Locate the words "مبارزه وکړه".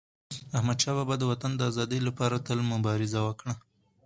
2.73-3.53